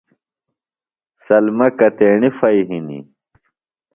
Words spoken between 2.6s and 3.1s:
ہِنیۡ؟